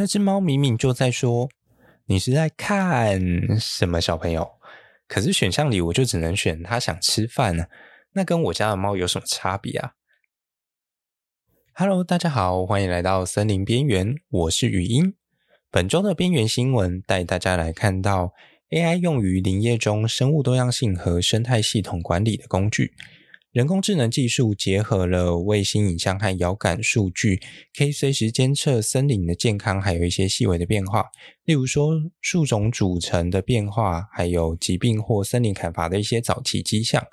[0.00, 1.50] 那只猫明明就在说
[2.08, 3.20] ：“你是在看
[3.60, 4.52] 什么小朋友？”
[5.06, 7.66] 可是选项里我就只能选它想吃饭呢。
[8.14, 9.92] 那跟我家的猫有什么差别啊
[11.74, 15.16] ？Hello，大家好，欢迎来到森林边缘，我是语音。
[15.70, 18.32] 本周的边缘新闻带大家来看到
[18.70, 22.94] AI 用于林业中生物多样性和生态系统管理的工具。
[23.52, 27.40] 人工智能技术结合了卫星影像和遥感数据，
[27.76, 31.06] 可以随时监测森林的健康，还有一些细微的变化，
[31.44, 37.04] 例如说树种组成的变化，还有疾病或森林砍伐的一些早期迹象。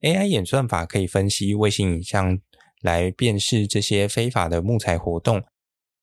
[0.00, 2.40] AI 演算法可以分析卫星影像
[2.82, 5.44] 来辨识这些非法的木材活动，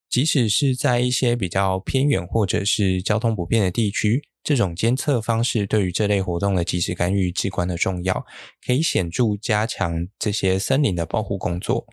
[0.09, 4.23] 即使是在一些比较偏远或者是交通不便的地区。
[4.45, 8.27] 这种监测方式对于这类活动的及时干预至关的重要，
[8.63, 11.87] 可以显著加强这些森林的保护工作。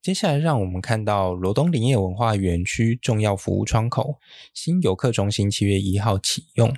[0.00, 4.18] 接下来，让我们看到罗东林业文化园区重要服务窗口
[4.54, 6.74] 新游客中心七月一号启用。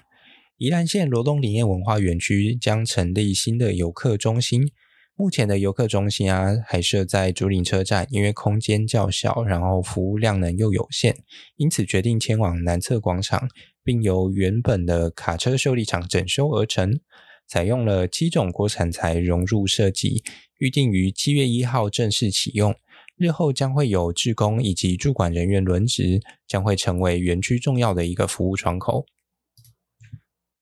[0.57, 4.73] 宜兰县罗东林业文化园区将成立新的游客中心。
[5.21, 11.15] 目前的游客中心啊，还设在竹林车站，因为空间较小，然后服务量能又有限，
[11.57, 13.47] 因此决定迁往南侧广场。
[13.83, 17.01] 并由原本的卡车修理厂整修而成，
[17.47, 20.23] 采用了七种国产材融入设计，
[20.59, 22.75] 预定于七月一号正式启用。
[23.17, 29.05] 日后将会有志工以及驻馆人员轮值，将会成为园区重要的一个服务窗口。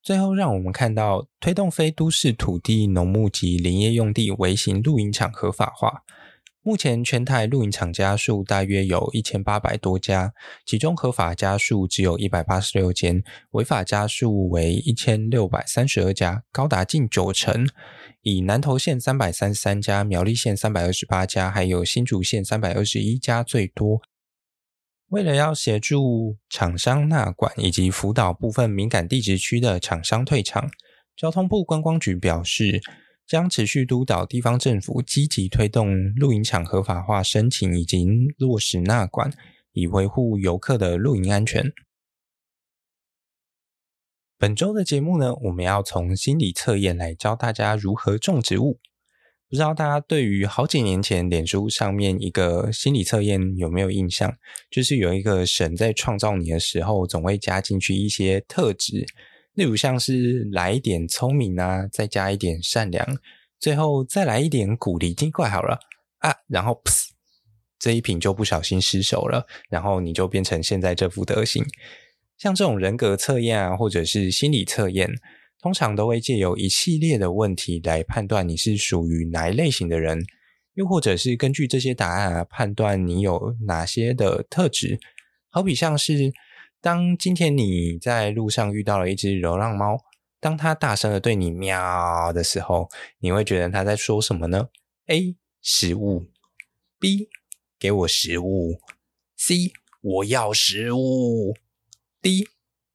[0.08, 6.02] 最后，让我们看到推动非都市土地、农牧及林业用地微型露营场合法化。
[6.62, 10.32] 目前全台露营场家数大约有一千八百多家，
[10.64, 17.68] 其中合法家数只有一百八十六间，违法家数为一千六百三十二家，高达近九成。
[18.22, 24.00] 以南投县三百三十三家、苗栗县三百二十八家，还有新竹县三百二十一家最多。
[25.08, 30.70] 为了要协助厂商纳管以及辅导部分敏感地质区的厂商退场，
[31.16, 32.82] 交通部观光局表示，
[33.26, 39.32] 将持续督导地方政府积极推动露营场合法化申请，以及落实纳管，
[39.72, 41.72] 以维护游客的露营安全。
[44.36, 48.78] 本周的节目呢，我们要从心理测验来教大家如何种植物。
[49.48, 54.36] 不知道大家对于好几年前脸书上面一个心理测验有没有印象？
[54.70, 59.06] 就是有一个神在创造你的时候，总会加进去一些特质。
[59.54, 63.18] 例如像是来一点聪明啊，再加一点善良，
[63.58, 65.80] 最后再来一点鼓励，尽快好了
[66.18, 67.08] 啊，然后噗，
[67.78, 71.64] 这一瓶就不小心失手了，然后你就变成现在这副德行。
[72.36, 75.10] 像这种人格测验啊，或者是心理测验，
[75.60, 80.24] 通常都会借由一系列的问题来判断你是属于哪一类型的人，
[80.74, 84.98] 又或者是根据这些答案啊，判断你有哪些的特质，
[85.48, 86.32] 好比像是。
[86.80, 89.98] 当今天你在路上遇到了一只流浪猫，
[90.38, 94.68] 当它大声的对你喵的时候，你会觉得它在说什么呢
[95.06, 95.34] ？A.
[95.60, 96.28] 食物
[97.00, 97.28] ，B.
[97.80, 98.80] 给我食物
[99.36, 99.72] ，C.
[100.00, 101.56] 我要食物
[102.22, 102.46] ，D.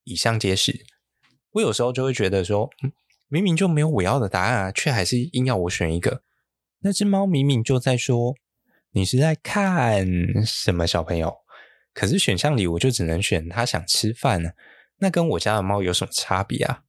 [0.06, 0.85] 以上皆是。
[1.53, 2.69] 我有时候就会觉得说，
[3.28, 6.22] 明明就没有我要的答案啊，却还是硬要我选一个。
[6.81, 8.36] 那只猫明明就在说，
[8.91, 10.06] 你是在看
[10.46, 11.38] 什么小朋友？
[11.94, 14.56] 可是选项里我就只能选它想吃饭，
[14.97, 16.81] 那跟我家的猫有什么差别啊？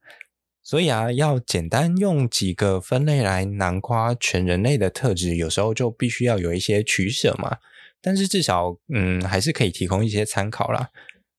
[0.63, 7.59] 所以啊，要简单用几个分类来囊括全人类的特质，有时候就必须要有一些取舍嘛。
[8.01, 10.89] 但是至少，嗯，还是可以提供一些参考啦。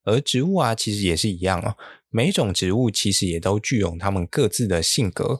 [0.04, 1.76] 而植物啊，其实也是一样哦。
[2.16, 5.38] 每一种植物其实也都具有它们各自的性格。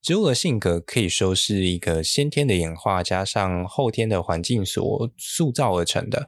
[0.00, 6.26] 植物的性格可以说是一个先天的演化加上后天的环境所塑造而成的。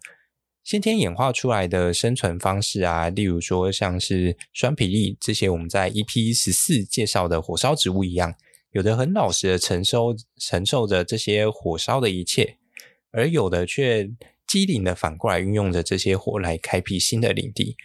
[0.62, 8.34] 先天演化出来的生存方式啊，例如说像是酸皮櫟这些，我们在 EP 十四介绍的火烧植物一样，
[8.72, 12.58] 有的很老实的承受承受着这些火烧的一切，
[13.12, 14.10] 而有的却
[14.46, 17.76] 机灵的反过来运用着这些火来开辟新的领地。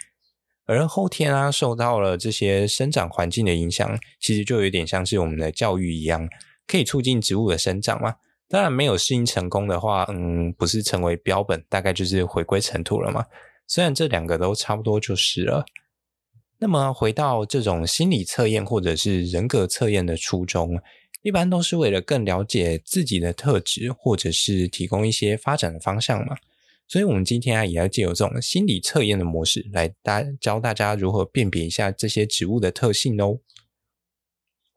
[0.66, 6.29] 而后天啊，受到了这些生长环境的影响，其实就有点像是我们的教育一样，
[6.66, 8.16] 可以促进植物的生长嘛。
[8.47, 13.25] 当然，没有适应成功的话，嗯，不是成为标本，大概就是回归尘土了嘛。
[13.67, 15.66] 虽然这两个都差不多就是了。
[16.59, 20.79] 那么，回到这种心理测验或者是人格测验的初衷，
[21.22, 26.35] 一般都是为了更了解自己的特质，或者是提供一些发展的方向嘛。
[26.91, 33.40] 所以，我们今天啊，也要借由这种心理测验的模式来大教大家如何辨别一下这些植物的特性哦。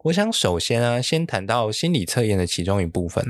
[0.05, 3.27] 我想首先啊，先谈到心理测验的其中一部分。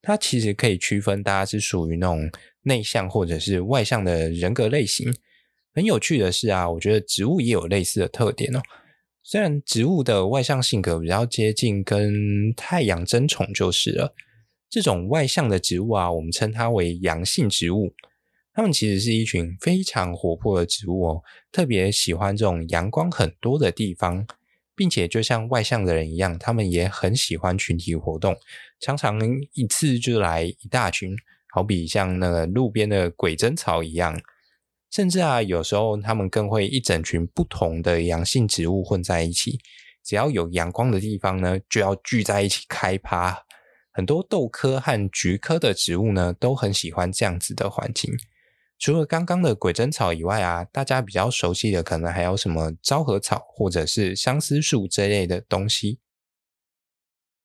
[0.00, 2.30] 它其实可以区分大家是属于那种
[2.62, 5.14] 内向或者是外向的人格类型。
[5.74, 8.62] 很有趣的是啊，我觉得植物也有类似的特点哦。
[9.22, 14.14] 虽然植物的外向性格比较接近跟太阳争宠就是了，
[14.70, 17.92] 这种外向的植物啊，我们称它为阳性植物。
[18.54, 24.24] 它们其实是一群非常活泼的植物哦，特别喜欢这种阳光很多的地方，
[24.76, 28.36] 并且就像外向的人一样，他们也很喜欢群体活动，
[28.78, 29.20] 常常
[29.54, 31.16] 一次就来一大群，
[31.52, 34.20] 好比像那个路边的鬼针草一样。
[34.92, 39.58] 甚至啊，有时候他们更会一整群不同的阳性植物混在一起，
[40.04, 43.36] 只要有阳光的地方呢，就要聚在一起开趴。
[43.90, 48.12] 很多豆科和菊科的植物呢，都很喜欢这样子的环境。
[48.78, 56.00] 除了刚刚的鬼针草以外啊，大家比较熟悉的可能还有什么昭和草或者是相思树这类的东西。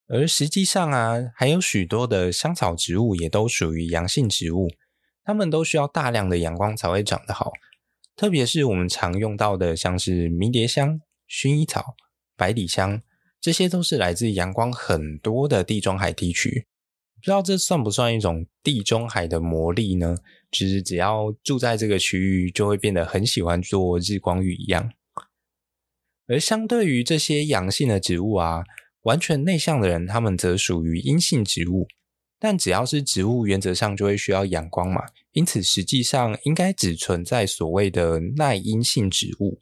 [0.07, 4.67] 而实际上啊，还有许多的香草植物也都属于阳性植物。
[5.23, 7.51] 它们都需要大量的阳光才会长得好，
[8.15, 10.99] 特别是我们常用到的，像是迷迭香、
[11.29, 11.95] 薰衣草、
[12.35, 13.03] 百里香，
[13.39, 16.68] 这些都是来自阳光很多的地中海地区。
[17.21, 20.15] 不知道这算不算一种地中海的魔力呢？
[20.51, 24.91] 其实只要住在这个区域，就会变得很喜欢做日光浴一样。
[26.27, 28.63] 而相对于这些阳性的植物啊，
[29.01, 31.87] 完全内向的人，他们则属于阴性植物。
[32.39, 35.01] 但只要是植物，原则上就会需要阳光嘛，
[35.33, 39.59] 因此实际上应该只存在所谓的耐阴性植物。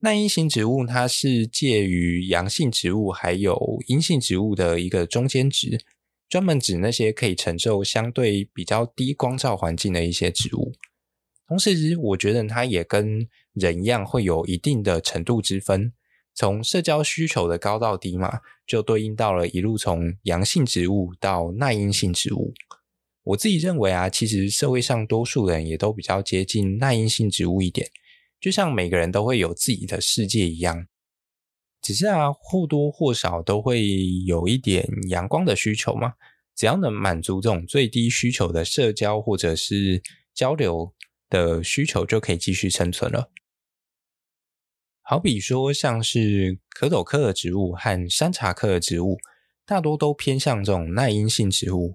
[0.00, 5.78] 耐阴性植物它是介于阳性植物还有阴性植物的一个中间值，
[6.28, 10.72] 专门指那些可以承受相对比较低光照环境的一些植物。
[11.48, 15.92] 同时，我觉得它也跟人一样会有一定的程度之分。
[16.34, 22.52] 从社交需求的高到低嘛，就对应到了一路从阳性植物到耐阴性植物。
[23.22, 27.88] 我自己认为啊，其实社会上多数人也都比较接近耐阴性植物一点，
[28.40, 30.86] 就像每个人都会有自己的世界一样。
[31.86, 33.86] 只是啊，或多或少都会
[34.26, 36.14] 有一点阳光的需求嘛。
[36.56, 40.02] 只要能满足这种最低需求的社交或者是
[40.34, 40.92] 交流
[41.30, 43.30] 的需求，就可以继续生存了。
[45.00, 49.16] 好比说，像是壳斗科的植物和山茶科的植物，
[49.64, 51.94] 大多都偏向这种耐阴性植物。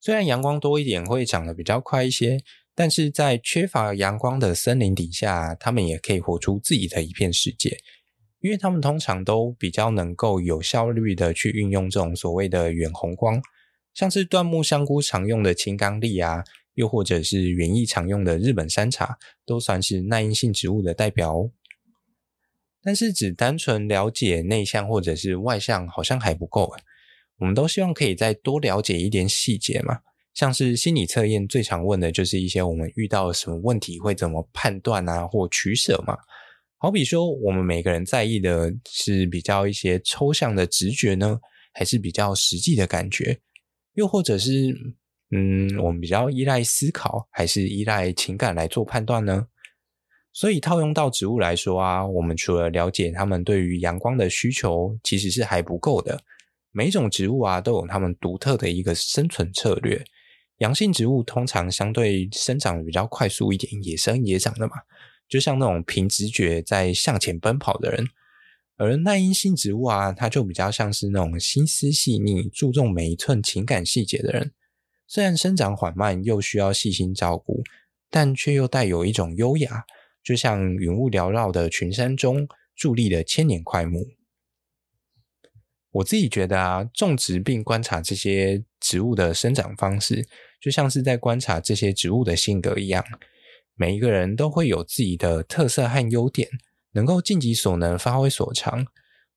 [0.00, 2.38] 虽然阳光多一点会长得比较快一些，
[2.74, 7.76] 但是在缺乏阳光的森林底下，它们也可以活出自己的一片世界。
[8.46, 13.42] 因为他们通常都比较能够有效率的去运用这种所谓的远红光，
[13.92, 16.44] 像是椴木香菇常用的青刚櫟啊，
[16.74, 21.50] 又或者是园艺常用的日本山茶，都算是耐阴性植物的代表哦。
[22.84, 26.72] 但是只单纯了解内向或者是外向好像还不够，
[27.38, 30.02] 我们都希望可以再多了解一点细节嘛，
[30.32, 36.16] 像是心理测验最常问的就是一些我们遇到什么问题会怎么判断啊或取舍嘛。
[36.78, 41.40] 好比说我们每个人在意的是比较一些抽象的直觉呢，
[41.72, 43.40] 还是比较实际的感觉？
[43.94, 44.74] 又或者是
[45.30, 49.48] 嗯，我们比较依赖思考还是依赖情感来做判断呢？
[50.32, 56.20] 所以套用到植物来说啊，我们除了了解它们对于阳光的需求，其实是还不够的。
[56.72, 60.04] 每一种植物啊，都有它们独特的一个生存策略。
[60.58, 64.74] 阳性植物通常相对生长比较快速一点，野生野长的嘛，
[65.28, 68.06] 就像那种凭直觉在向前奔跑的人。
[68.76, 74.52] 而耐阴性植物啊，它就比较像是那种心思细腻、注重每一寸情感细节的人。
[75.06, 77.62] 虽然生长缓慢，又需要细心照顾，
[78.10, 79.84] 但却又带有一种优雅。
[80.22, 84.08] 就像云雾缭绕的群山中伫立的千年桧木，
[85.92, 90.26] 我自己觉得啊，种植并观察这些植物的生长方式，
[90.60, 93.02] 就像是在观察这些植物的性格一样。
[93.76, 96.48] 每一个人都会有自己的特色和优点，
[96.92, 98.86] 能够尽己所能，发挥所长。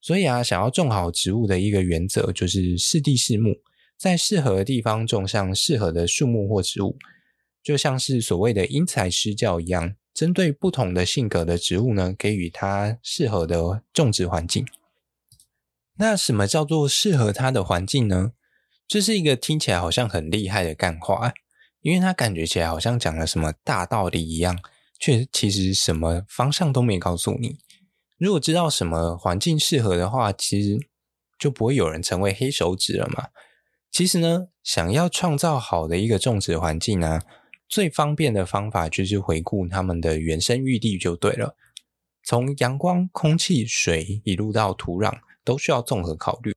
[0.01, 3.57] 所以啊，想要种好植物的一个原则，就是适地适木，
[3.97, 6.97] 在适合的地方种上适合的树木或植物，
[7.61, 9.95] 就像是所谓的因材施教一样。
[10.13, 14.65] 针对不同的性格的植物呢，给予它适合的种植环境。
[15.97, 18.31] 那什么叫做适合它的环境呢？
[18.87, 21.33] 这是一个听起来好像很厉害的干话，
[21.81, 24.59] 因为他感觉起来好像讲了什么大道理一样，
[24.99, 27.57] 却其实什么方向都没告诉你。
[28.17, 30.77] 如果知道什么环境适合的话，其实
[31.37, 33.29] 就不会有人成为黑手指了嘛。
[33.89, 37.21] 其实呢，想要创造好的一个种植环境呢，
[37.67, 41.55] 最方便的方法就是回顾他们的原生域地就对了。
[42.23, 46.53] 从阳光、空气、水一路到土壤，都需要综合考虑。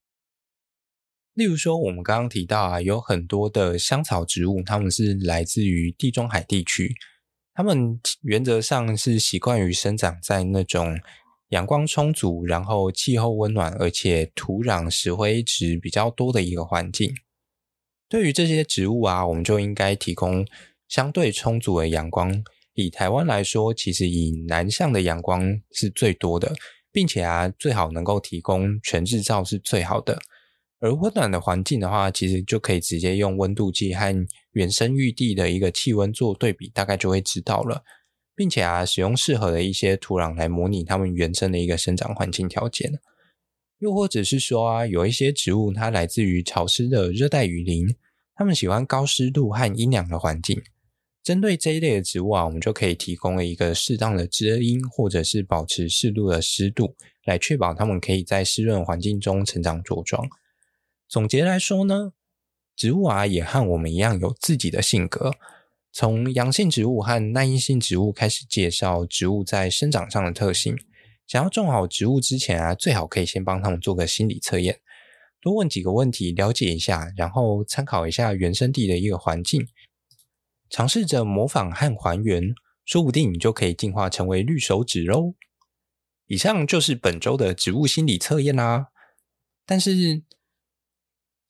[1.34, 6.94] 例如说，我们刚刚提到啊，有很多的香草植物，它们是来自于地中海地区。
[7.54, 10.98] 它们原则上是习惯于生长在那种
[11.48, 17.14] 阳光充足，然后气候温暖，而且土壤石灰质比较多的一个环境。
[18.08, 20.46] 对于这些植物啊，我们就应该提供
[20.86, 22.44] 相对充足的阳光。
[22.74, 26.54] 以台湾来说，其实以南向的阳光是最多的，
[26.90, 30.18] 并且啊，最好能够提供全日照是最好的。
[30.82, 37.84] 而温暖的环境的话，其实就可以直接用温度计和原生育地的一个气温做对比，大概就会知道了。
[38.34, 42.98] 并且啊，使用适合的一些土壤来模拟它们原生的一个生长环境条件。
[43.78, 47.94] 又或者是说啊，有一些植物它来自于潮湿的热带雨林，
[48.34, 50.60] 它们喜欢高湿度和阴凉的环境。
[51.22, 60.26] 针对这一类的植物啊，我们就可以提供了一个适当的遮阴，或者是保持适度的湿度，来确保它们可以在湿润环境中成长茁壮。
[61.12, 62.14] 总结来说呢，
[62.75, 65.35] 植物啊也和我们一样有自己的性格。
[65.92, 70.75] 从阳性植物和耐阴性植物开始介绍植物在生长上的特性。
[71.26, 74.81] 想要种好植物之前啊，最好可以先帮他们做个心理测验，
[75.38, 79.69] 多问几个问题，了解一下，然后参考一下原生地的一个环境，
[80.71, 82.54] 尝试着模仿和还原，
[82.87, 85.35] 说不定你就可以进化成为绿手指喽。
[86.26, 88.87] 以上就是本周的植物心理测验啦。
[89.66, 90.23] 但是，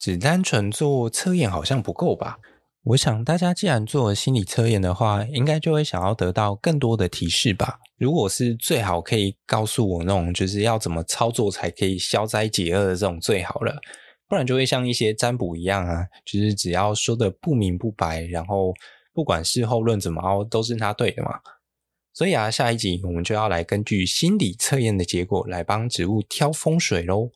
[0.03, 2.41] 只单纯做测验好像不够吧？
[2.83, 7.79] 我想大家既然做了心理测验的话，应该就会想要得到更多的提示吧。
[7.99, 13.81] 如果是最好可以告诉我那种，就是要怎么操作才可以消灾解厄的这种最好了，
[14.27, 18.75] 不然就会像一些占卜一样啊，就是只要说的不明不白，然后
[19.15, 21.39] 不管事后论怎么凹都是他对的嘛。
[22.13, 27.31] 所以啊，下一集我们就要来根据心理测验的结果来帮植物挑风水喽。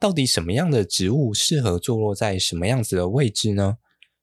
[0.00, 3.76] 到底什么样的植物适合坐落在什么样子的位置呢？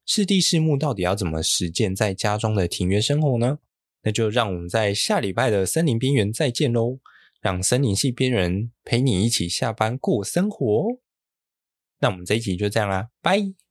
[0.06, 3.60] 适地适木到底要怎么实践在家中的庭园生活呢？
[4.02, 7.00] 那就让我们在下礼拜的森林边缘再见喽！
[7.42, 11.00] 让森林系边缘陪你一起下班过生活。
[12.00, 13.67] 那我们这一集就这样啦，拜。